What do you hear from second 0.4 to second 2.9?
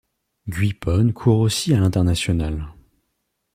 Giuppone court aussi à l'international.